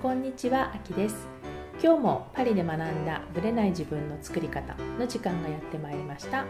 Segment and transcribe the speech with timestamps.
[0.00, 1.26] こんにちは、あきです。
[1.82, 6.44] 今日もパリで学んだブレない自分の作り方の時間がやってまいりました。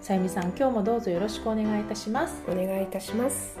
[0.00, 2.42] さゆみさん、今日もどうぞよろしくお願いいたします。
[2.48, 3.60] お願いいたします。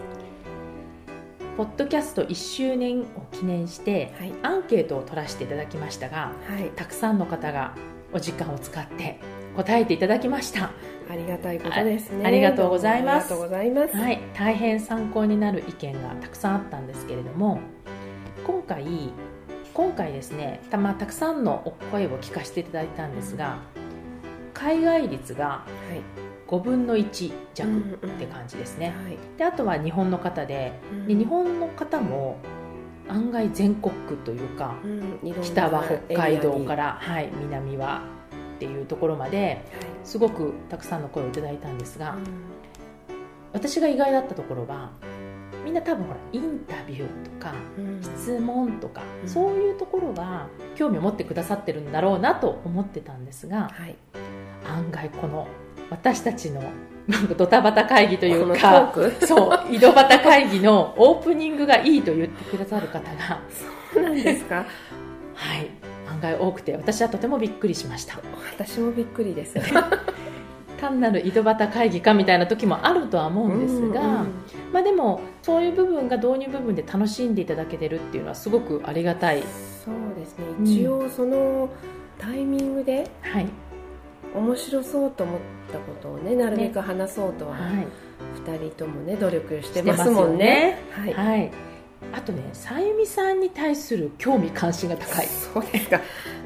[1.56, 4.32] ポッドキャスト1周年を記念して、はい。
[4.42, 6.70] アンケートを取らせていただきましたがはい。
[6.74, 7.76] たくさんの方が
[8.12, 9.20] お時間を使って
[9.54, 10.72] 答えていただきました。
[11.08, 12.24] ありがたいことですね。
[12.24, 13.28] あありがとうございます。
[13.28, 13.96] どうもありがとうございます。
[13.96, 17.79] はい、大変参考になる意見がたくさんあったんですけれども今
[18.70, 19.12] 回
[19.74, 23.58] 今回ですねた,、まあ、たくさんのお声を聞かせていただいたんですが
[24.54, 26.30] 海外率がはい。
[26.46, 27.70] 5分の1弱
[28.04, 29.16] って感じですね、はい。
[29.38, 30.72] であとは日本の方で
[31.06, 32.38] で日本の方も
[33.06, 34.74] 本外全国区というか
[35.44, 38.02] 北は北海道かエら、はい、南は
[38.56, 39.64] っていうところまで
[40.02, 42.18] すごくたくさんの声をいただいたんですが、
[43.52, 44.90] 私が意外だったところは
[45.64, 47.52] みんな多分ほらインタビューとか
[48.18, 49.28] 質問とか、うん。
[49.28, 53.96] そういうところは興味を持ってくださってるんだろうなと思ってたんですがはい。
[54.66, 55.46] 案外この
[55.90, 56.62] 私たちの
[57.08, 58.92] なんかドタバタ会議というか
[59.26, 63.40] そう井戸端会議のオープニングがいいと言ってくださる方が
[63.92, 64.64] そうなんですか？
[65.34, 65.68] はい。
[66.08, 68.18] 案外多くて私はとてもびっくりしました。
[68.58, 69.56] 私もびっくりです
[70.80, 74.28] 単なる井戸端会議かみたいな時もあるとは思うんですが、うんうん
[74.72, 79.42] まあ、でもそういう部分が導入部分で楽しんでいただけてるっていうのはすごくありがたい、
[79.84, 80.44] そうですね。
[80.58, 80.66] うん。
[80.66, 81.68] 一応その
[82.18, 83.46] タイミングではい。
[84.34, 85.40] 面白そうと思っ
[85.72, 87.86] たことをねなるべく話そうとははい、
[88.46, 90.78] 2人ともね努力してますもんね。
[90.92, 91.14] はい。
[91.14, 91.50] はい、
[92.12, 96.00] あとねさゆみさんに対する興味関心が高い、そうですか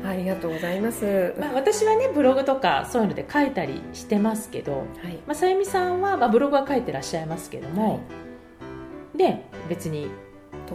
[0.05, 1.35] ありがとうございます。
[1.39, 5.19] まあ、私はねブログとかそういうので書いたりしてますけど、はい。
[5.27, 8.01] まあ、さゆみさんは、まあ、ブログは書いてらっしゃいますけども、
[9.17, 10.09] で別に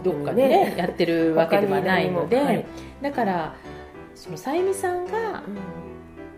[0.02, 2.66] どっかでね やってるわけではないので、はい。
[3.00, 3.54] だから
[4.14, 5.42] そのさゆみさんが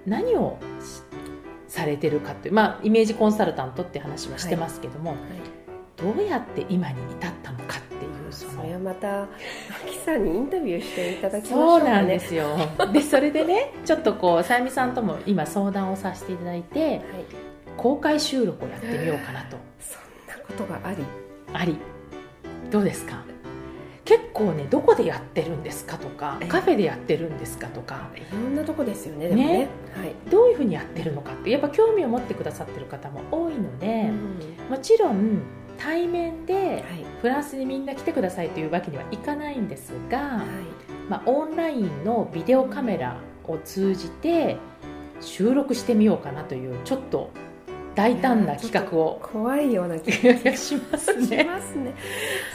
[0.07, 1.03] 何をし
[1.73, 5.17] されてるかという、まあ、イメージコンサルタントって話はしてますけども、
[5.97, 9.29] どうやって今に至ったのかっていうそのそれはまた
[9.85, 12.57] 秋さんにインタビューしていただきましょそううかねなんですよ。
[12.93, 17.03] でそれでねちょっとこうさゆみさんとも今相談をさせていただいてはい、
[17.77, 19.57] 公開収録をやってみようかなと。
[19.81, 21.05] そんなことがあり？
[21.53, 21.77] あり。
[22.71, 23.23] どうですか？
[24.05, 26.49] 結構ねどこでやってるんですかとかええ。
[26.49, 28.11] カフェでやってるんですかとか。
[28.17, 29.59] いろんなとこですよねでもね。
[29.59, 29.69] ね。
[29.97, 30.15] はい。
[30.29, 34.39] どういうふうにやってるのかってやっぱ興味を持ってくださってる方も多いので、うん。
[34.71, 35.43] もちろん
[35.83, 36.83] 対面ではい。
[37.21, 40.47] フランスにみんな来てくださいというわけにはいかないんですが、はい。
[41.09, 44.57] まあ、オンラインのビデオカメラを通じて
[45.21, 47.31] 収録してみようかなというちょっと
[47.95, 51.95] 大胆な企画を怖いような気がします しねますね、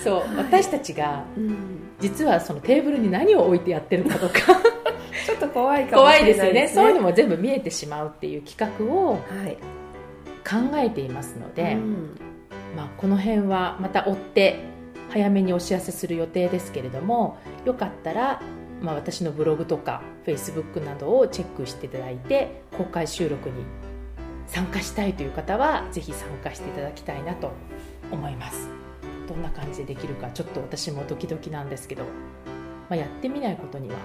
[0.04, 0.28] そう、はい。
[0.38, 1.56] 私たちがうん、
[2.00, 4.36] 実はそのテーブルに何を置いてやってるかとか
[5.26, 6.86] ちょっと怖いかも怖しれないいですよね。
[6.86, 9.18] そういうのも全部見えてしまうっていう企画をは
[9.48, 9.58] い。
[10.50, 12.27] 考えていますので、うん
[12.76, 14.60] まあ、この辺はまた追って
[15.10, 18.42] 早めにお知らせする予定ですけれどもよかったら、
[18.82, 23.64] まあ、私のブログとかフェイスブックなどをチェックしていただいて公開収録に
[24.48, 27.52] 参加したいという方はぜひ参加していただきたいなと
[28.12, 28.70] 思います。
[29.28, 32.10] どんな感じでできるかちょっと私もドキドキなんですけど、ま
[32.92, 33.96] あ、やってみないことには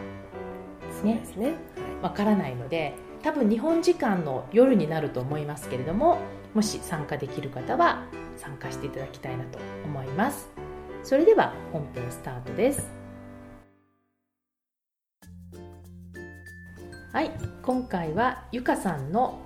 [0.90, 1.54] そうですね。
[2.02, 6.18] わからないので多分日本時間の夜になると思いますけれども
[6.54, 8.04] もし参加できる方は
[8.36, 10.50] 参加していただきたいなと思います。
[11.02, 12.88] それでは本編スタートです。
[17.12, 17.30] はい
[17.62, 19.38] 今回はゆかさんの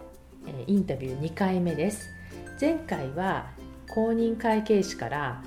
[0.66, 2.08] インタビュー2回目です。
[2.60, 3.50] 前回は
[3.88, 5.42] 公認会計士から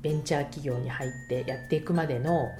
[0.00, 2.50] ベンチャー企業に入ってやっていくまでの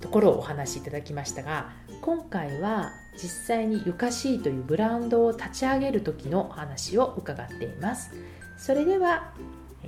[0.00, 8.12] ところをお話しいただきましたが今回は実際にゆかしいというブランドを立ち上げる時の話を伺っています。
[8.58, 9.32] それでは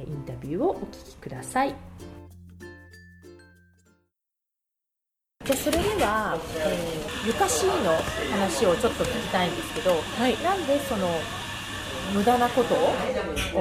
[0.02, 1.74] インタビューをお聞きください。
[5.44, 7.72] じゃあそれでは、えーゆかしいの
[8.30, 9.90] 話をちょっと聞きたいんですけど、
[10.42, 11.08] なんでその
[12.14, 12.94] 無駄なことを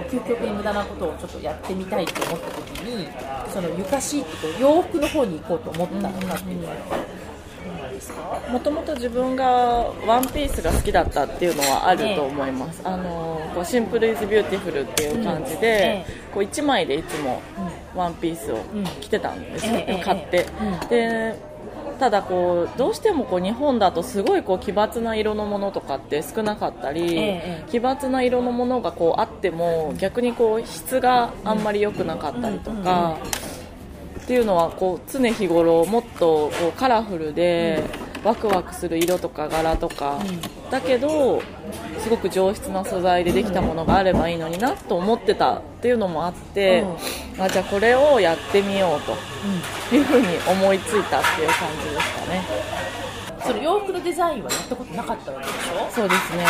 [0.03, 3.07] 究極に無駄なことをちょっとやってみたいと思った時に
[3.51, 6.73] そのゆかしいってこう洋服の方に行こうと思ったのかっていうのは。
[8.51, 9.45] もともと自分が
[10.05, 17.41] ワンピースが好きだったっていうのはあると思います、あのこう simple is beautiful っていう感じで、えこう1枚でいつも
[17.95, 18.83] ワンピースをうん。
[19.01, 20.89] 着てたんですえね、え買って、うん。
[20.89, 21.35] で
[21.99, 33.17] ただこうどうしてもこう日本だとすごいこう奇抜な色のものとかって少なかったり、ええ奇抜な色のものがこうあっても逆にこう質があんまり良くなかったりとか、
[34.21, 37.83] っていうのはこう常日頃もっとこうカラフルで
[38.23, 40.19] ワクワクする色とか柄とか、
[40.69, 41.41] だけど
[41.99, 46.83] すごく上質な素材でできたものがあればいいのになと思ってたっていうのもあって、
[47.39, 49.15] あじゃあこれをやってみようと。
[49.89, 52.43] いうふうに思いついたっていう感じですかね。
[53.41, 55.89] その洋服のデザインはやったことなかったわけでしょ？
[55.89, 56.45] そうですね。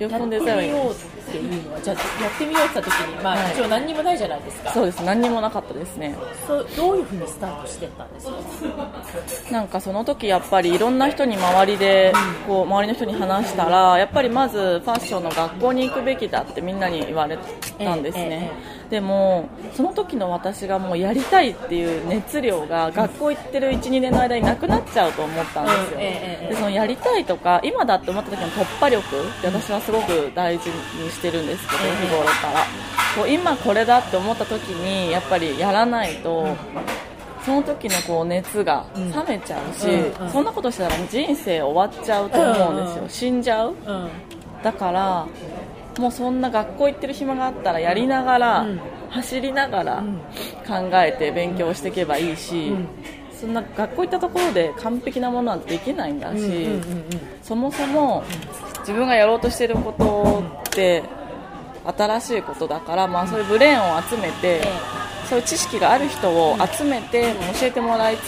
[0.00, 0.74] 洋服のデザイン
[1.20, 3.52] っていうのはじゃあやってみようって言った時にまあ、はい。
[3.52, 4.72] 一応何にもないじゃないですか。
[4.72, 5.04] そうです。
[5.04, 6.16] 何にもなかったですね。
[6.46, 9.52] そうどういうふうにスタートしてったんですか？
[9.52, 12.12] なんかその時やっぱりいろんな人に周りで
[12.46, 17.38] こう周りの人に話したらやっぱりまずファッションの学校に行くべきだってみんなに言われ
[17.78, 18.50] たんですね、
[18.90, 30.68] でもその時の私がもうやりたいっていう熱量が学校行ってる12年の間になくなっちゃうと思ったんですよ、でそのやりたいとか今だって思った時の突破力って私はすごく大事
[31.02, 32.64] にしてるんですけど、ええ日頃から。
[33.16, 36.56] こう今これだって思った時にやっぱりやらないと、
[37.44, 39.86] その時のこう熱が冷めちゃうし、
[40.32, 43.70] そんなことしたら人生終わっちゃうと思うんですよ、死んじゃう。
[43.70, 44.08] うん。
[44.62, 45.26] だから
[45.98, 48.80] もうそんな学校行ってる暇があったらやりながら、うん。
[49.10, 50.18] 走りながらん。
[50.66, 52.88] 考えて勉強していけばいいし、うん。
[53.40, 56.68] そんな学校行ったところで完璧なものなんてできないんだし、
[57.42, 58.22] そもそも
[58.90, 61.04] 自分がやろうとしていることって
[61.96, 64.60] 新しいことだから、まあ、そういうブレーンを集めて、
[65.28, 68.20] そういう知識がある人を集めて教えてもらいつ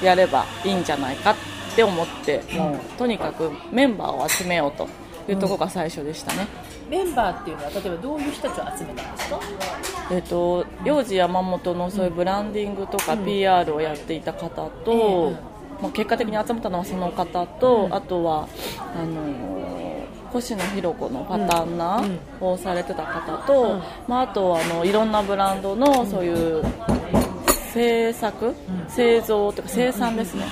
[0.00, 1.34] つやればいいんじゃないかっ
[1.74, 4.88] て思って、もうとにかくメンバーを集めようと
[5.28, 6.46] いうところが最初でしたね。
[6.88, 9.40] メンバーっていうのは例えばどういう人たちを集めたんですか？
[10.10, 14.96] えっと、幼児山本のそういうブランディングとか PR をやっていた方と、え
[15.34, 15.82] え。
[15.82, 18.48] まあ、結果的に集まったのはその方と、あとは
[18.96, 19.87] あのー
[20.32, 23.82] 星野ひろ子のパターンナーをされてた方と、うん。
[24.06, 26.62] まあ、あとはあのいろんなブランドのそういう
[27.72, 28.54] 制作、
[28.88, 30.44] 製造というか生産ですね、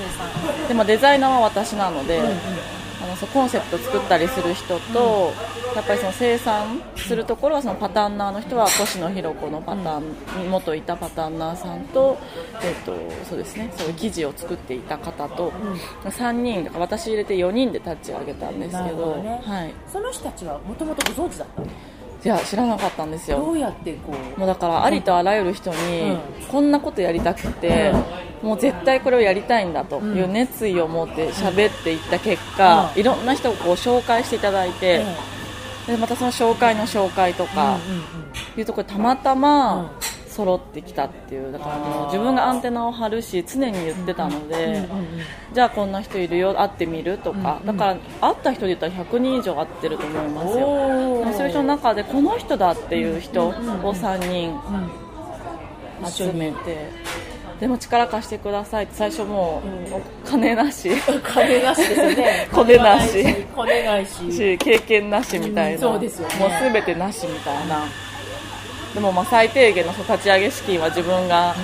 [0.69, 2.21] でまあデザイナーは私なので、
[3.03, 5.33] あのそうコンセプト作ったりする人と、
[5.75, 12.19] やっぱりその生産するところはそのパターンナーの人は越野ひろ子のパターン、元いたパターンナーさんと,、
[12.63, 12.95] えっと
[13.29, 15.53] そうですね、そういう記事を作っていた方と、
[16.05, 19.43] 3人だから私入れて4人で立ち上げたんですなけどね。
[19.45, 21.69] はい、その人たちはもともとご存知だったの？
[22.27, 23.39] いや知らなかったんですよ。
[23.39, 24.41] どうやってこう？
[24.41, 26.19] もうだからありとあらゆる人にうん。
[26.49, 27.93] こんなことやりたくて、
[28.43, 33.01] もう絶対これをやりたいんだという熱意を持って喋っていった結果、うん。
[33.01, 35.05] いろんな人をこう紹介していただいて、
[35.87, 37.79] でまたその紹介の紹介とか
[38.57, 39.93] いうところでたまたま
[40.37, 44.87] 揃ってきたっていうだからもう自分がアンテナを張るし常に言ってたので、
[45.55, 51.33] じゃあこんな人いるよ会ってみるとか、だから会った人で言ったら100人以上会ってると思いますよ。
[51.33, 56.91] そういう人の中でこの人だっていう人を3人うん集めて、
[57.59, 60.91] でも力貸してくださいって最初もう、お金なし。
[61.23, 62.49] 金なしですよね。
[62.53, 63.25] コネなし
[63.55, 64.31] コネないし。
[64.31, 66.35] し経験なしみたいな、うんそうですよね。
[66.37, 67.85] もう全てなしみたいな
[68.97, 71.55] でもまあ最低限の立ち上げ資金は自分が、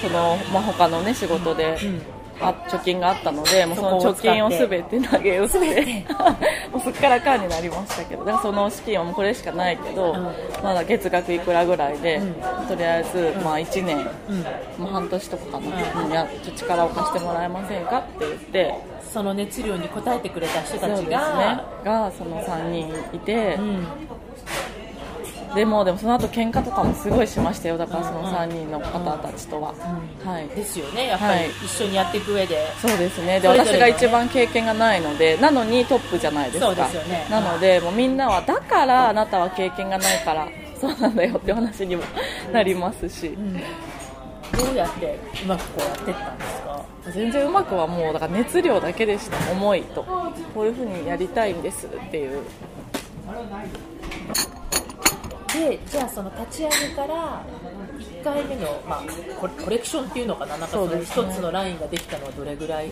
[0.00, 1.76] そのまあ、他のね仕事で、
[2.40, 6.04] あ貯金があったのでもうその貯金を全て投げ打って。
[6.72, 8.24] もうすっからかんになりましたけど。
[8.24, 10.16] だからその資金はもうこれしかないけど、
[10.62, 12.22] まだ月額いくらぐらいで、
[12.68, 14.08] とりあえず、まあ、1年、
[14.78, 16.10] まあ、半年とかかな、うん。
[16.10, 18.74] いやちょっと力を貸してもらえませんかって言って。
[19.12, 21.10] その熱量に応えてくれた人たちそうですね。
[21.10, 23.86] ががその3人いて、うん
[25.54, 27.78] でもでもその後喧嘩とかもすごいしましたよ。
[27.78, 29.74] だからその3人の方たちとは、
[30.24, 30.48] はい。
[30.48, 31.30] ですよねやっぱり。
[31.32, 31.50] はい。
[31.64, 33.40] 一緒にやっていく上で、そうですね。
[33.40, 36.66] で私が一番経験がないのでなのにトップじゃないですか。
[36.66, 37.26] そうですよね。
[37.30, 40.48] なのでもうみんなはだからあなたは経験がないから
[40.80, 42.02] そうなんだよって話にも
[42.52, 43.30] なりますし、
[44.52, 46.84] どうやってうまくこうやっていったんですか？
[47.12, 49.52] 全然うまくはもうだから熱量だけでした。
[49.52, 50.02] 思いと。
[50.54, 52.42] こういうふうにやりたいんですっていう
[55.58, 57.42] でじゃあその立ち上げから
[57.98, 59.04] 1回目の、まあ、
[59.40, 60.56] コレコレクションっていうのかな？
[60.58, 61.40] なんかその一そうですね。
[61.40, 62.90] つのラインができたのはどれぐらい？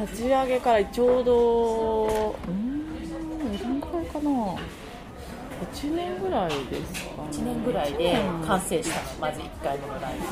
[0.00, 4.30] 立ち上げからちょうどうーんどんくらいかな？
[5.58, 7.28] 1年ぐらいですかね。
[7.30, 10.26] 1年ぐらいで完成したのまず1回目のラインが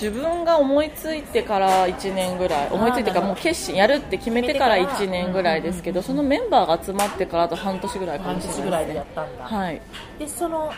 [0.00, 5.06] 自分が思いついてから1年ぐらい思いついてからもう決心やるって決めてから決めてから。
[5.06, 9.80] 1年ぐらいですけどそのメンバーが集まってからあと半年ぐらいか半もしれない年ぐらいでやったんだ、はい。
[10.18, 10.72] でその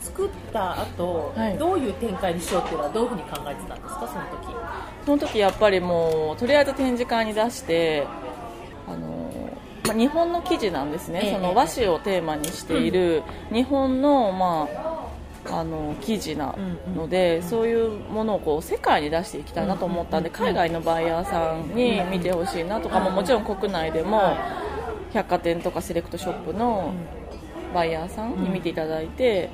[0.00, 1.58] 作った後、はい。
[1.58, 4.56] どういう展開にしようっていうのはどういうふうに考えてたんですかその時。
[5.04, 8.06] その時やっぱりもうとりあえず展示会に出して
[9.88, 14.68] まあ、日本の記事なんですね、ええその和紙をテーマにしている日本の、ま
[15.46, 16.54] あ、あの生地な
[16.94, 24.36] ので、そういうものをこう世界に出していきたいなと思ったんで、海外のバイヤーさんに見てほしいなとかももちろん国内でも
[25.12, 26.92] 百貨店とかセレクトショップの
[27.74, 29.50] バイヤーさんに見ていただいて、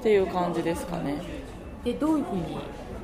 [0.00, 1.16] っていう感じですかね。
[1.84, 2.58] でどういうふうに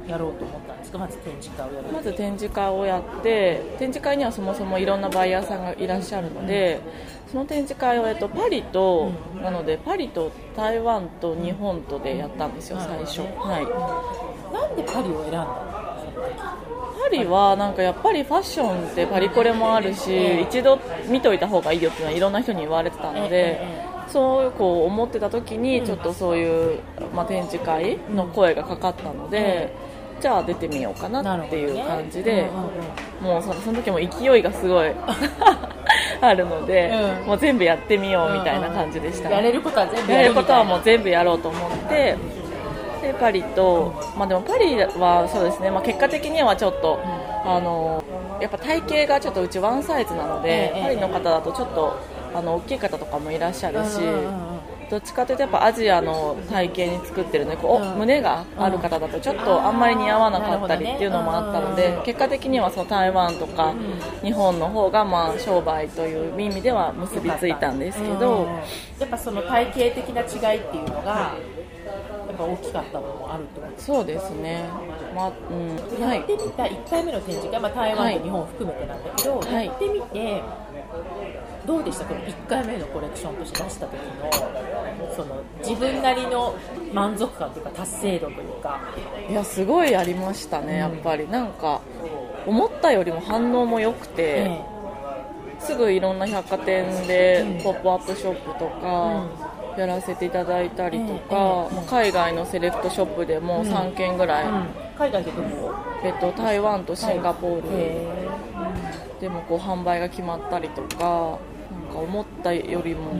[0.09, 0.99] やろうと思ったんですか？
[0.99, 6.81] まず展示会をやるまず展示会をやって展示会にはそもそもいろんなバイヤーさんがいらっしゃるので、
[7.31, 9.11] その展示会を、えっと、パリと、
[9.43, 23.61] なのでパリと台湾と日本とでやったんですよ、最初、はい、なんでパリを選んだのパリはなんかやっぱりファッションってパリコレもあるし、一度見といた方がいいよっていうのはいろんな人に言われてたので、
[24.09, 26.79] そうこう思ってた時にちょっとそういう、
[27.15, 29.75] まあ、展示会の声がかかったので、
[30.21, 32.49] じゃあ出てみようかなっていう感じで、
[33.21, 34.93] もうそのその時も勢いがすごい
[36.21, 36.91] あるので、
[37.23, 37.27] うん。
[37.29, 42.17] もう全部やってみようみたいな感じでした、やれることは全部やれることはもう全部やろうと思って
[43.03, 46.99] でパリと、まあ、でもパリはそうですね、まあ、結果的にはちょっと、
[47.45, 48.03] あの
[48.41, 50.83] やっぱ体型がちょっとうちワンサイズなので、ええ。
[50.83, 51.97] パリの方だとちょっと
[52.35, 54.54] あの大きい方とかもいらっしゃるし、うんうんうん
[54.95, 57.99] どっちかというとやっぱアジアの体型に作ってるのでこう、うん。
[57.99, 63.75] 胸がある方だとちょっとあんまり似合わなかったりっていうのもあったので、結果的にはその台湾とか
[64.23, 68.47] 日本の方がまあ商売という意味では結びついたんですけど、うん。
[69.01, 71.35] やっぱその体型的な違いっていうのがや
[72.33, 74.65] っぱ大きかったのもあると思うんですそうですね、
[75.17, 76.05] まあうん。
[76.07, 76.19] はい。
[76.19, 79.67] やってみた1回目の展示会、まあ、台湾と日本を含めてなんだけど、はい。
[79.67, 80.43] やってみて
[81.67, 82.05] どうでした？
[82.05, 86.55] この1回目のコレクションとして出した時のその自分なりの
[86.93, 88.81] 満足感というか達成度というか。
[89.29, 91.29] いやすごいありましたね、やっぱり。
[91.29, 91.81] なんか
[92.47, 94.65] 思ったよりも反応も良くて、え
[95.59, 97.63] すぐいろんな百貨店でうん。
[97.63, 99.25] ポップアップショップとか
[99.79, 104.45] やらせていただいたりとか、海外のセレクトショップでも3軒ぐらい、
[104.99, 105.75] 海外でどこ？
[106.05, 107.69] えっと、台湾とシンガポール。
[107.73, 108.07] へ
[109.21, 111.39] でもこう販売が決まったりとか
[111.95, 113.13] か思ったよりも、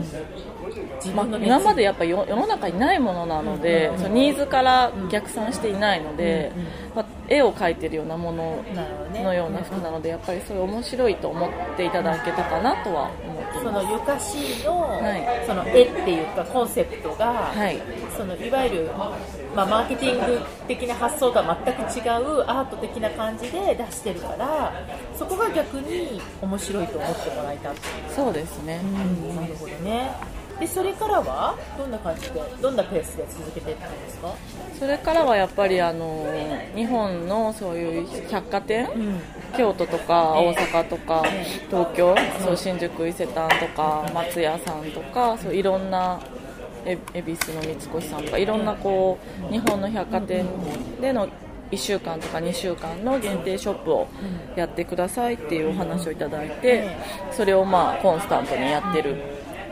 [1.15, 6.51] ま今までやっぱ世世の中にないものなので、そのニーズから逆算していないので、
[6.93, 8.63] まあ絵を描いてるようなもの
[9.13, 13.34] のような服なのでやっぱりそれ面白いと思っていただけたかなとは思いそます。
[13.63, 15.45] のゆかしいの,、はい。
[15.45, 17.79] その絵っていうかコンセプトが、はい。
[18.15, 18.89] そのいわゆる、
[19.55, 24.73] まあ、マーケティング的な発想とは全く違うアート的な感じで出してるから
[25.17, 27.73] そこが逆に面白いと思ってもらえた
[28.13, 29.03] そうですね、な
[29.47, 30.11] るほどね
[30.59, 34.33] でそれからはどんな感じでどんなペースで続けていったんですか、
[34.79, 36.25] それからはやっぱりあの
[36.75, 38.89] 日本のそういう百貨店、
[39.57, 40.49] 京都とかええ。
[40.49, 46.19] 大阪とかえ東京、そう新宿伊勢丹とか松屋さんとかそういろんな
[46.85, 49.17] え恵比寿の三越さんとかいろんなこ
[49.49, 50.45] う日本の百貨店
[51.01, 51.27] での
[51.71, 54.07] 1週間とか2週間の限定ショップを
[54.55, 56.95] やってくださいっていうお話をいただいて
[57.31, 59.15] それをまあコンスタントにやってる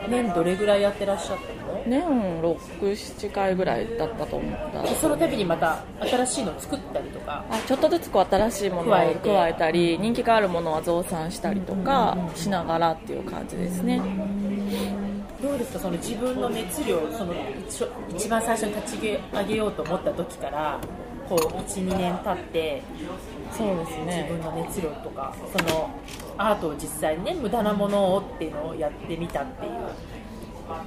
[0.08, 1.82] 年どれぐらいやってらっしゃったの？
[1.86, 2.02] 年
[2.42, 4.82] 67回ぐらいだったと思った。
[4.82, 7.44] でその度にまた新しいのを作ったりとか？
[7.50, 14.00] あちょっとずつこう新しいものを加えたり人気があるものは増産したりとかしながらっていう感じですね。
[15.42, 15.78] どうですか？
[15.80, 17.34] その自分の熱量その
[17.68, 17.84] 一
[18.16, 20.80] 一番最初に立ち上げようと思った時から
[21.28, 22.82] こう12年経って
[23.52, 25.90] そうです自ね分の熱量とかその
[26.36, 29.72] アートを実際にね無駄なものをっていうのをやってみたっていう。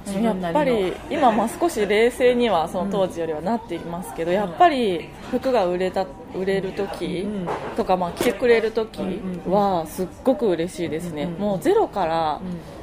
[0.04, 6.04] 自やっぱり今も少し冷静にはその当時よりはなっていますけど、やっぱり服が売れた
[6.34, 11.32] 売れる時うんとか、まあ、着てくれる時うんはすっごく嬉しいですね、うん。
[11.34, 12.77] もうゼロからうん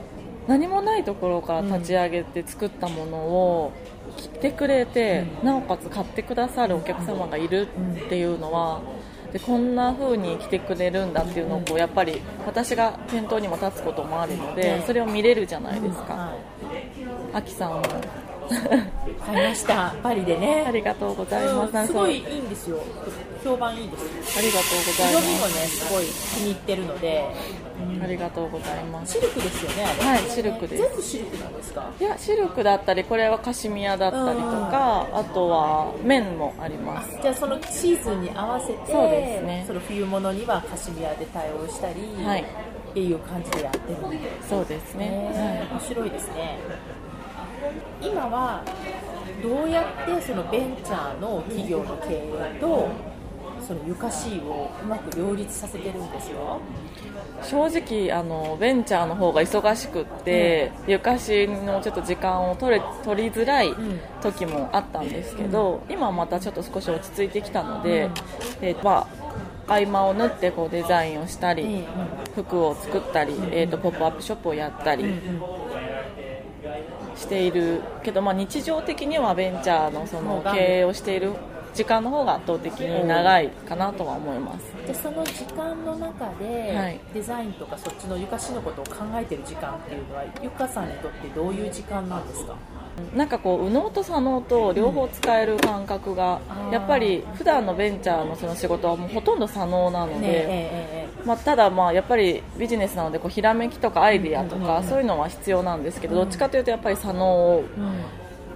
[0.47, 3.73] 何もないところから立ち上げて作ったものを
[4.17, 7.67] 着てくれて、なおかつ買ってくださるお客様がいる
[8.05, 8.81] っていうのは
[9.33, 16.13] でこんな風に着てくれるんだっていうのをこうやっぱり私が店頭にも立つこともあるのでそれを見れるじゃないですか。
[16.13, 16.37] は
[17.33, 17.81] あきさんも。
[17.81, 17.81] い
[19.25, 19.95] 買いました。
[20.03, 20.63] パリでね。
[20.67, 21.87] ありがとうございます。
[21.87, 22.77] すごいいいんですよ
[23.45, 25.93] 評判いいですありがとうござい色味もねます。
[25.93, 26.09] ごい気
[26.41, 27.29] に入ってるので
[28.01, 29.13] ありがとうございます。
[29.13, 30.83] シルクですよねはい、シルクです。
[30.83, 31.91] 全部シルクなんですか？
[31.99, 37.19] いや、シルクだったり、これはカシミヤだったりとか、あとは綿もあります。
[37.21, 39.63] じゃあそのシーズンに合わせてそうですね。
[39.67, 42.41] その冬物にはカシミヤで対応したり、はい。
[42.41, 45.09] っていう感じでやってるんでそうですね。
[45.09, 46.57] ね面白いですね。
[48.01, 48.63] 今は
[49.43, 52.87] どうやってそのベンチャーの企業の経営と
[53.65, 56.59] そのゆかしをうまく両立させてるんですよ。
[57.43, 63.73] 正直あのベンチャーの方が忙しくって、うん、ゆかしのちょっと時間を取れ取りづらい
[64.21, 68.11] 時もあったんですけど、うん、今またちょっと少し落ち着いてきたので、うん、
[68.61, 69.07] えー、ま
[69.67, 71.85] あ、合間を縫ってこうデザインをしたり、
[72.35, 75.05] 服を作ったり、えーと、ポップアップショップをやったり。
[77.15, 81.31] しているけど、まあ、日常的にはベンチャーのその経営をしている
[81.75, 84.73] 時間の方が圧倒的に長いかなとは思います。
[84.87, 92.55] でその時間の中で、デザインとかそっちのゆかしのことを考えてる時間っていうのはゆかさんにとってどういう時間なんですか？
[93.13, 107.63] なんかこう右脳と左脳と両方使える感覚が、うん、やっぱり普段のベンチャーのその仕事はもうほとんど左脳なので、ねえー、まあ、ただまあやっぱりビジネスなのでこうひらめきとかアイディアとかそういうのは必要なんですけど、どっちかというとやっぱり左脳を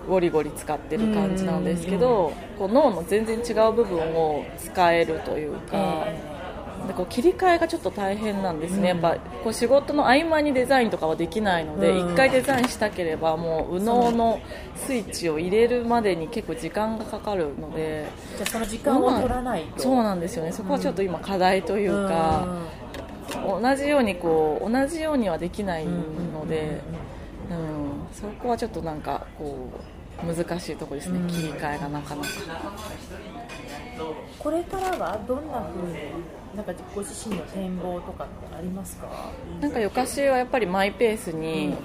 [0.09, 6.05] ゴリゴリ使ってる感じなんですけど、こう脳の全然違う部分を使えるというか。
[6.87, 14.39] でこう切り替えがちょっと大変なんですね、やっぱこう仕事の合間にデザインとかはできないので、1回デザインしたければもう右脳の
[14.75, 19.83] スイッチを入れるまでに結構時間がかかるのでじゃその時間を取らないと。
[19.83, 20.53] そうなんですよね。
[20.53, 22.47] そこはちょっと今課題というか、
[23.45, 26.81] 同じようにこう同じようにはできないので、
[27.51, 32.27] うん、そこはちょっとなんかこう難しいところですね、切り替えがなかなか。
[34.37, 35.97] これからはどんなふうに
[36.55, 39.07] なんかご自身の展望とかってありますか？
[39.59, 41.75] なんかよかしはやっぱりマイペースに、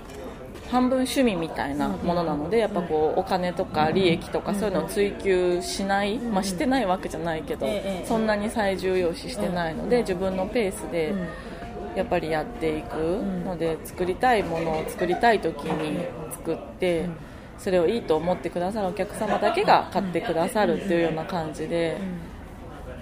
[0.71, 7.67] 半分趣味みたいなものなので、やっぱこうお金とか利益とかそういうのを追求しない、まあ、してないわけじゃないけど、
[8.05, 11.13] そんなに最重要視してないので、自分のペースで
[11.97, 12.95] やっぱりやっていく
[13.45, 17.09] ので、作りたいものを作りたい時に作って。
[17.59, 21.99] それをいいと思ってくださるお客様だけが買ってくださるっていうような感じで。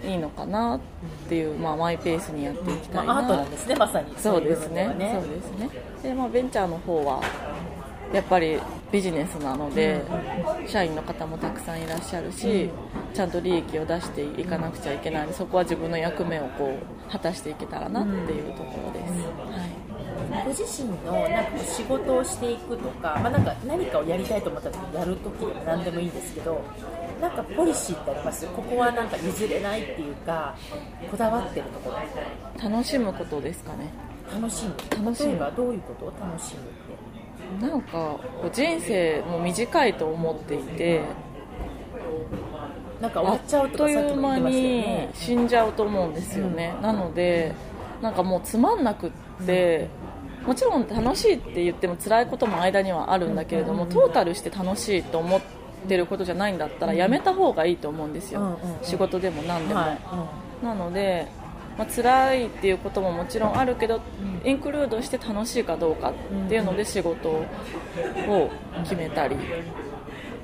[0.05, 0.81] いいのかなっ
[1.29, 4.13] ていう、まあ、マイペースにやっていきたいな、まあ、アートなんですねまさに。
[4.19, 5.71] そうですね、ね、そうですね。
[6.03, 7.23] で、まあ、ベンチャーの方は
[8.13, 8.59] やっぱり
[8.91, 10.03] ビジネスなので、
[10.67, 12.69] 社員の方もたくさんいらっしゃるし、
[13.15, 16.77] ちゃんと利益を出していかなくちゃいけないのでそこは自分の役目をこ
[17.09, 19.82] う果たしていけたらなっていうところです、はい
[20.45, 26.61] ご自身のなんか仕事をしていくとか,、まあ、なんか何かをやりたいと思った時にやるときでも何でもいいんですけど
[27.21, 28.47] なんかポリシーってあります？
[28.49, 30.57] ここはなんか譲れないっていうか
[31.11, 31.91] こだわってるとこ
[32.61, 32.71] ろ？
[32.71, 33.91] 楽しむことですかね。
[34.33, 34.75] 楽しむ？
[35.05, 35.41] 楽しむ。
[35.41, 36.07] はどういうこと？
[36.07, 37.67] を楽しむって。
[37.67, 38.17] なんか
[38.53, 41.03] 人生も短いと思っていて
[43.01, 47.55] なんか終わっちゃうという間に死んじゃうと思うんですよね、うん、なので
[48.01, 49.11] なんかもうつまんなくっ
[49.47, 49.89] て、
[50.47, 55.41] もちろん楽しいって言っても辛いことも間にはあるんだけれども、トータルして楽しいと思っ
[55.89, 59.81] てることじゃないんだったらやめた方がいいと思うんですよ、仕事でも何でも、
[60.63, 61.27] なので、
[61.79, 64.01] まあ辛いっていうことももちろんあるけど、
[64.45, 66.15] インクルードして楽しいかどうかっ
[66.49, 68.51] ていうので仕事を
[68.83, 69.37] 決めたり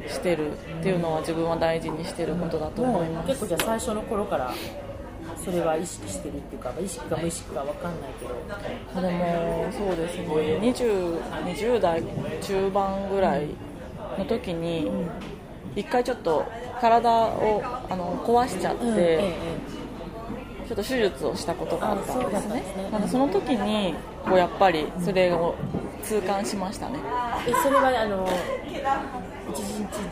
[0.06, 4.54] してるっていうのは自分は大事にしてることだと思います、結構じゃあ最初の頃から
[5.50, 8.34] それは意識してるっていうか意識か無意識か分かんないけど。
[9.00, 10.24] でもそうですね。
[10.26, 12.02] 20, 20代
[12.42, 13.46] 中盤ぐらい
[14.18, 14.90] の時に
[15.74, 16.44] 一回ちょっと
[16.80, 19.32] 体をあの壊しちゃって、うんええ、
[20.68, 22.62] ちょっと手術をしたことがあったんですね。
[22.92, 25.54] なのでその時にこうやっぱりそれを
[26.02, 26.98] 痛感しましたね。
[27.46, 28.32] えそれはあの1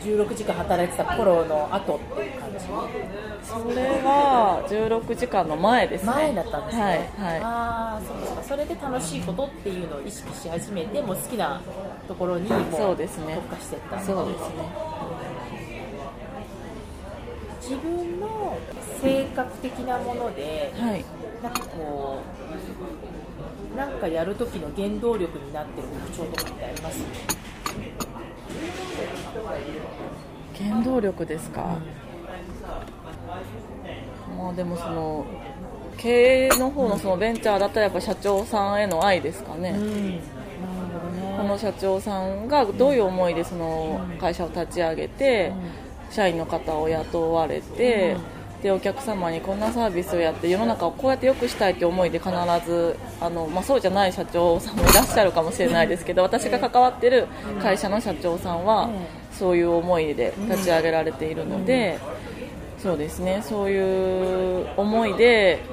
[0.01, 2.65] 日16時間働いてた頃の後っていう感じ
[3.43, 6.11] それは16時間の前ですね。
[6.11, 8.43] 前だったんですね、はいはい、ああそうですか。
[8.43, 11.61] それで楽しいことっていうのを意識し始めてもう好きな
[12.07, 13.07] ところにもう特化
[13.59, 14.96] していったそうですね
[17.67, 18.57] 自分の
[19.01, 21.03] 性格的なもので、はい、
[21.43, 22.19] なんかこ
[23.73, 27.03] うなんかやる時の原動力になってる特徴とかってあります？
[30.57, 31.77] 原動力ですか、
[34.31, 35.25] うん、まあでもその
[35.97, 40.19] 経営の方のそのベンチャーだったらやっぱ社長さんへの愛ですかね、うん、
[41.37, 45.51] この社長さんがどういう思いでその会社を立ち上げて、
[46.09, 48.15] 社員の方を雇われて、
[48.61, 52.31] でお客様にこんなサービスをやって世の中をこうやって良くしたいという思いで必
[52.65, 57.27] ずあの、まあ、そうじゃない社長さんもいらっしゃるかもしれないですけど私が関わっている
[57.61, 58.89] 会社の社長さんは
[59.31, 61.99] そういう思いで立ち上げられているので
[62.79, 63.41] そうですね。
[63.43, 65.63] そういう思いで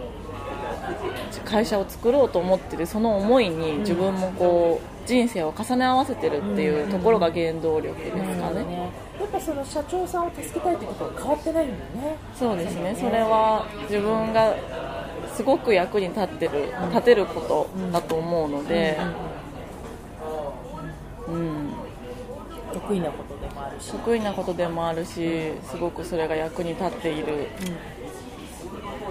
[1.44, 8.43] 会社を作ろうと思っているその思いに自分もこう人生を重ね合わせてるっていうところが原動力ですか
[9.35, 9.40] ね。
[9.40, 12.16] ぱその社長さんを助けたいということは変わってないんだよね。
[12.38, 12.97] そうですね。
[12.99, 14.55] それは自分が
[15.35, 18.99] すごく役に立ってる立てることだと思うので、
[21.29, 21.73] うん
[22.73, 23.92] 得意なことでもあるし。
[23.92, 27.49] 得意なことでもあるしすごくそれが役に立っている、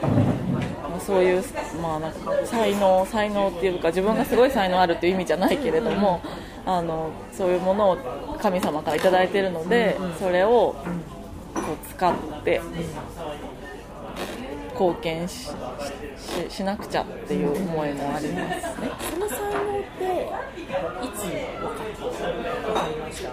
[0.01, 1.43] まあ、そういう、
[1.81, 6.21] まあ、なんか才能才能っていうか自分がすごい才能あるっていう意味じゃないけれども、
[6.65, 7.97] あのそういうものを
[8.41, 10.75] 神様から頂いているので、それを
[11.53, 12.61] こう使って
[14.71, 15.49] 貢献し
[16.49, 18.91] ししなくちゃっていう思いもありますね。
[19.11, 20.29] その才能って
[21.05, 23.29] いつ分かりました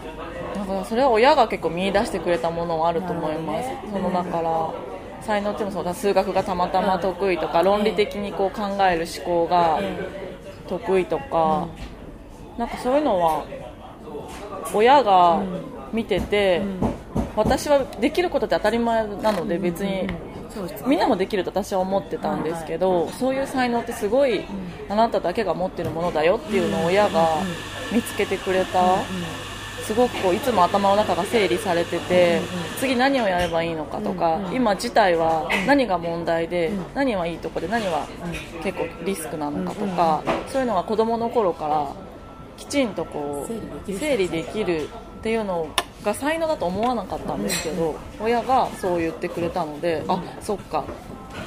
[0.59, 4.75] だからそれは親が結構見出してくれたものはあると思います、そのだから
[5.23, 9.81] 才能っていうのもそうだ数学がたまたま得意とか、論理的にこう考える思考が
[10.69, 11.69] 得意とか、
[12.61, 13.47] なんかそういうのは
[14.75, 15.43] 親が
[15.95, 16.61] 見てて、
[17.35, 20.07] 私はできることって当たり前なので別に、
[20.87, 24.45] みんなもできると私は思ってたんですけど、そういう才能ってすごい、
[24.91, 27.29] あなただけが持ってるものだよっていうのを親が
[27.91, 28.99] 見つけてくれた、
[29.83, 32.43] すごくこういつも頭の中が整理されてて、
[32.79, 38.07] 次何をやればいいのかとか、今自体は何が問題で、何はいいとこで何は
[38.63, 42.10] 結構リスクなのかとか、そういうのが子供の頃から
[42.61, 43.49] きちんとこ
[43.89, 45.67] う整理できるっていうの
[46.05, 50.85] が才能だと思わなかったんですけど、親がそう言ってくれたので、あそっか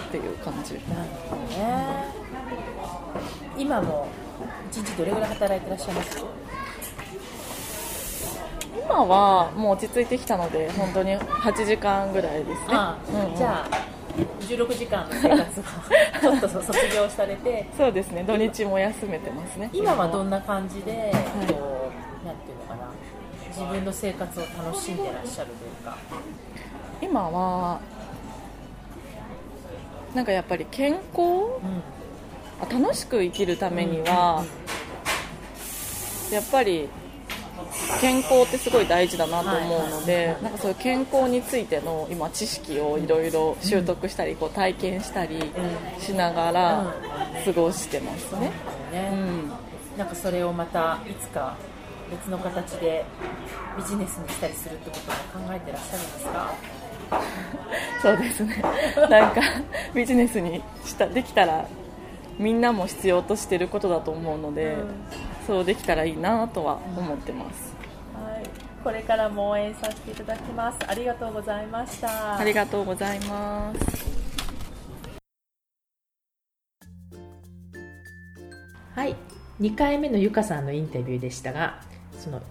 [0.08, 0.73] っていう感じ。
[0.73, 0.86] なる
[1.30, 2.06] ほどね。
[3.58, 4.08] 今も
[4.71, 6.26] 一日どれぐらい働いてらっしゃいます？
[8.84, 13.38] 今はもう落ち着いてきたので本当に8時間ぐらいですね、あうんうん。
[13.38, 13.78] じゃあ
[14.15, 15.63] 16時間の生活を
[16.21, 17.67] ちょっと卒業されて。
[17.76, 18.23] そうですね。
[18.23, 19.69] 土日も休めてますね。
[19.73, 21.12] 今はどんな感じで、
[21.47, 21.91] こ
[22.23, 22.91] うなんていうのかな。
[23.49, 25.97] 自分の生活を楽しんでらっしゃるというか。
[27.02, 27.80] 今は
[30.13, 31.60] なんかやっぱり健康？
[32.62, 34.45] あ楽しく生きるためには、
[36.32, 36.88] やっぱり
[38.02, 45.52] 健康ってすごい大事だなと思うので、なんかそういう健康についての今知識をいろいろ習得したり、こう体験したり
[45.99, 46.93] しながら
[47.45, 48.52] 過ごしてますね。
[48.91, 49.52] ねうん。
[49.97, 51.56] なんかそれをまたいつか
[52.12, 53.06] 別の形で
[53.78, 54.97] ビジネスにしたりするってこ
[55.34, 56.54] とも考えてらっしゃるんですか？
[58.02, 58.63] そうですね。
[59.10, 59.41] なんか
[59.93, 61.65] ビジネスにしたできたら
[62.39, 64.76] みんなも必要としてることだと思うので、
[65.46, 67.76] そうできたらいいなとは思ってます、
[68.13, 68.43] はい。
[68.84, 70.80] これからも応援させていただきます。
[70.88, 72.38] ありがとうございました。
[72.38, 73.80] ありがとうございます。
[78.96, 79.15] はい、
[79.60, 81.82] 2回目のゆかさんのインタビューでしたが
[82.19, 82.43] その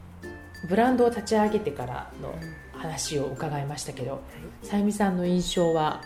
[0.69, 2.35] ブランドを立ち上げてからの
[2.73, 4.21] 話を伺いましたけど、
[4.63, 6.01] さゆみさんの印象は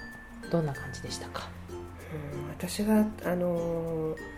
[0.50, 1.48] どんな感じでしたか、
[2.10, 4.36] うん私が、あのー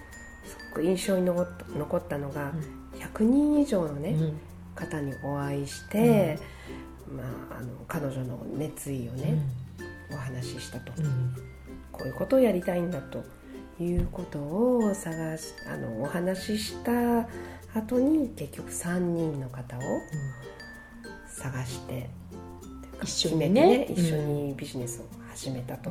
[0.48, 2.52] すごく印象に残った残ったのが、
[2.94, 4.40] 100人以上のね、うん。
[4.74, 6.38] 方にお会いして、
[7.11, 9.42] まあ、あの彼女の熱意をね、
[10.12, 11.35] お話ししたと、うん。
[11.92, 13.24] こういうことをやりたいんだと
[13.81, 17.28] いうことを探しあのお話しした
[17.74, 19.81] 後に結局3人の方を
[21.28, 22.09] 探して、
[23.02, 25.90] 一緒に決めてね一緒にビジネスを始めたと。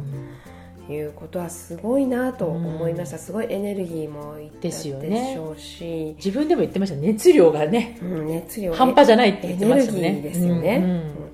[0.93, 6.95] いうことはすごいなと思いました、すごいエネルギーもいったでしよねょうし、自分でも言ってました。
[6.95, 7.97] 熱量がね。
[8.01, 9.99] うん、熱量半端じゃないって言ってましたね。
[9.99, 10.91] エネルギーですよね、うんうん。
[10.91, 11.27] うん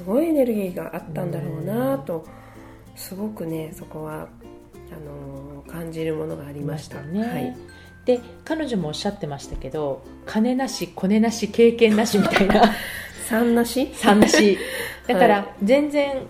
[0.00, 2.26] すごいエネルギーがあったんだろうなと
[2.96, 4.28] すごくねそこは
[4.90, 7.00] あのー感じるものがありました。
[7.02, 7.56] ね、はい、
[8.04, 12.74] で彼女もおっしゃってましたけど金なしコネなし経験なしみたいな。
[13.28, 14.58] 3なし？3なし。
[15.06, 16.22] だから全然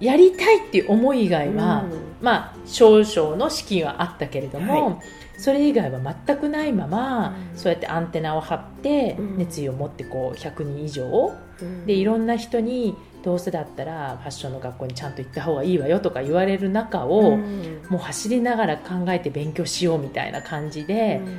[0.00, 1.90] やりたいっていう思い以外は、うん。
[2.20, 4.96] まあ少々の資金はあったけれども、はい。
[5.40, 7.58] それ以外は全くないまま、うん。
[7.58, 9.36] そうやってアンテナを張って、うん。
[9.38, 11.86] 熱意を持ってこう100人以上うん。
[11.86, 17.82] でいろんな人にどうせだったらファッションの学校にちゃんと行った方がいいわよとか言われる中を、うん。
[17.90, 21.38] もう走りながら考えて勉強しようみたいな感じでうん。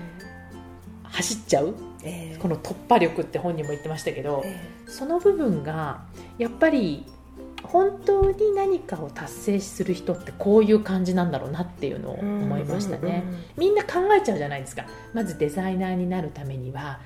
[1.03, 1.75] 走っちゃう。
[2.03, 4.59] えーこの突破力って本人も言ってましたけどえ。
[4.87, 6.01] その部分が
[6.39, 7.05] やっぱり
[7.71, 13.23] 本当に何かを達成する人ってこういう感じなんだろうなっていうのをー思いましたね。
[13.25, 14.85] うんうんうんみんな考えちゃうじゃないですか。
[15.13, 16.99] まずデザイナーになるためにははい。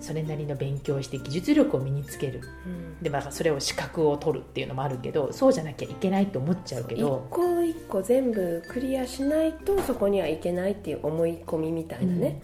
[0.00, 2.40] それなりの勉強をして技術力を身につける。
[2.66, 3.02] うん。
[3.02, 12.42] で、まあ、それを資格を取るっていうのもあるけどそうじゃなきゃいけないと思っちゃうけ一ど個一個全部クリアしないとそこにはいけないっていう思い込みみたいなね、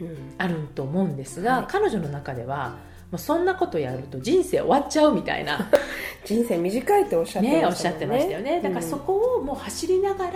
[0.00, 0.34] うん。
[0.38, 1.66] あると思うんですが、はい。
[1.68, 2.76] 彼女の中では
[3.14, 5.68] うそんなことやると人生終わっちゃうみたいな
[6.24, 7.66] 人生短いっておっしゃってましたね。
[7.66, 8.60] おっしゃってましたよね。
[8.62, 10.32] だからそこをもう走りながら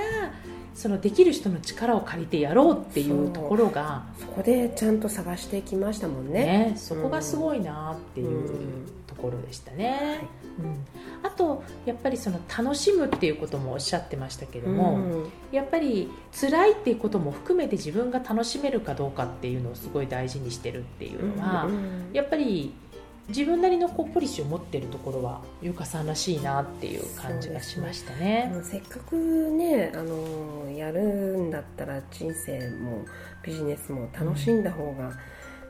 [0.74, 6.70] そのできる人の力を借りてやろうっていうところがそこでちゃんと探してきましたもんね。
[6.70, 10.20] ねそこがすごいなっていうところでしたね、
[10.58, 21.68] うん、あとやっぱりその楽しむっていうこともおっしゃってましたけども、うん、やっぱり辛いっていうことも含めて自分が楽しめるかどうかっていうのをすごい大事にしてるっていうのは、
[22.12, 22.72] やっぱり
[23.28, 31.02] 自分なりのこうポリシーを持っているところは優香さんらしいなっていう感じがしましたね、ね、せっかくねあのやる
[31.36, 33.04] んだったら人生も
[33.42, 35.12] ビジネスも楽しんだ方が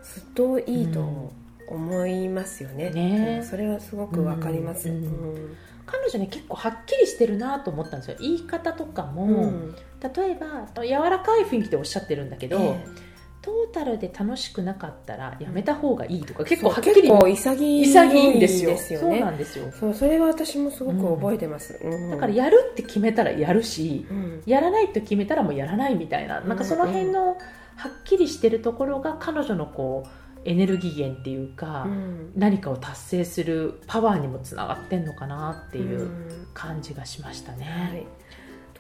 [0.03, 1.33] ずっといいと
[1.69, 2.87] 思いますよね。
[2.87, 5.57] うんね、それはすごくわかります、うんうん
[5.91, 8.19] 彼女ね結構はっきりしてるなと思ったんですよ。
[8.21, 9.55] 言い方とかも、
[10.03, 13.08] 例えば柔らかい雰囲気でおっしゃってるんだけど、えー
[13.49, 18.77] トータルで楽しくなかったらやめた方がいいとか、結構はっきり潔い潔いんですよ。
[18.77, 19.19] そう。
[19.19, 19.73] なんですよ。
[19.73, 26.43] そうそれは私もすごく覚えてます、うん、だからやるって決めたらやるし、うん、やらないと決めたらもうやらないみたいな。
[26.43, 27.39] なんかその辺の
[27.77, 36.11] はっきりしてるところが彼女のこうエネルギー源っていうか、うん、何かを達成するパワーにもつながってんのかなっていう
[36.53, 37.65] 感じがしましたね。
[37.65, 38.07] はい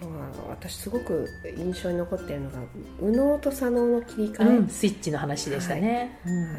[0.00, 2.58] とは私すごく印象に残っているのが
[3.00, 6.34] 右脳と左脳の切り替え、うん、スイッチの話でしたね、はい。
[6.34, 6.52] うん、あ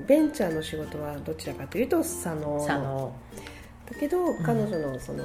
[0.00, 3.12] のベンチャーの仕事はどちらかというと左脳左脳。
[3.86, 5.22] だけど、彼女のその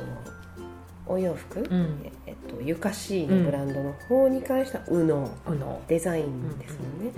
[1.08, 7.12] お洋服、うん、えっと、ゆかしいのブランドの方に関しては右脳、うん、デザインですよね、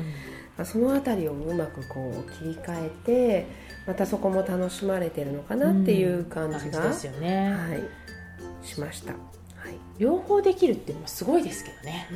[0.58, 3.48] うん、その辺りをうまくこう切り替えて
[3.86, 9.14] またそこも楽しまれてるのかなっていう感じが、ですよね、はい、しました
[10.00, 12.08] 両方できるっていうのはすごいですけどね、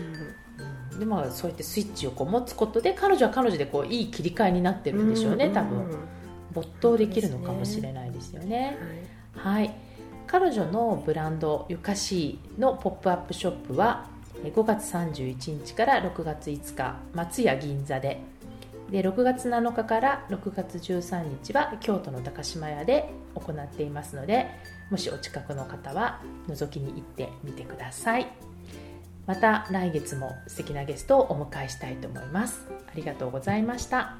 [0.94, 6.18] うん、でまあそうやってスイッチをこう持つことで彼女は彼女でこういい切り替えになってるんでしょうね、多分。
[6.54, 8.78] 没頭できるのかもしれないですよね、
[9.36, 9.76] はい、はい、
[10.26, 14.08] 彼女のブランドゆかしいのポップアップショップは
[14.44, 18.22] 5月31日から6月5日松屋銀座で。
[18.90, 24.48] で6月7日から6月13日は京都の高島屋で行っていますので
[24.90, 28.28] もしお近くの方は覗きに行ってみてください。
[29.26, 32.66] また来月も素敵なゲストをお迎えしたいと思います。
[32.88, 34.16] ありがとうございました。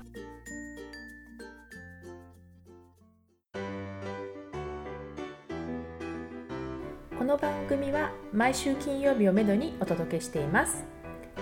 [7.18, 10.84] この番組は毎週金曜日をめどにお届けしています。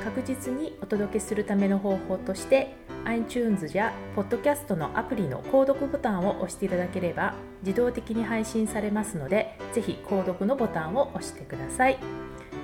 [0.04, 11.98] 確実にお届けするための方法として iTunes や Podcast のアプリの購読ボタンを押していただければ自動的に配信されますのでぜひ購読のボタンを押してください。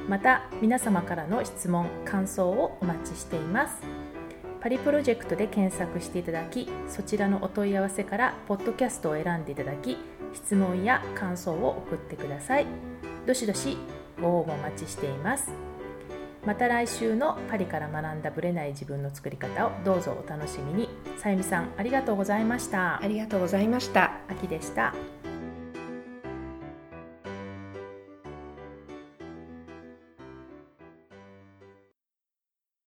[0.09, 3.81] また皆様からの質問感想をお待ちしています。
[4.59, 9.97] パリプロジェクトで検索していただきそちらのお問い合わせからポッドキャストを選んでいただき
[10.33, 12.65] 質問や感想を送ってください。
[13.25, 13.77] どしどし
[14.19, 15.51] ご応募お待ちしています。
[16.45, 20.89] また来週のパリから学んだブレない自分の作り方をどうぞお楽しみに。
[21.17, 23.01] さゆみさんありがとうございました。
[23.01, 24.11] ありがとうございました。
[24.27, 24.93] 秋でした